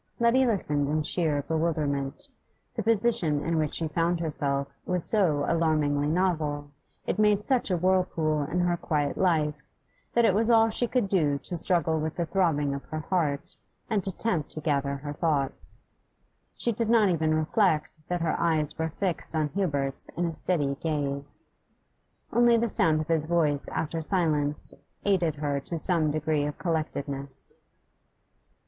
[0.19, 2.27] Letty listened in sheer bewilderment.
[2.73, 6.71] The position in which she found herself was so alarmingly novel,
[7.05, 9.61] it made such a whirlpool in her quiet life,
[10.15, 13.55] that it was all she could do to struggle with the throbbing of her heart
[13.91, 15.79] and attempt to gather her thoughts.
[16.55, 20.73] She did not even reflect that her eyes were fixed on Hubert's in a steady
[20.81, 21.45] gaze.
[22.33, 24.73] Only the sound of his voice after silence
[25.05, 27.53] aided her to some degree of collectedness.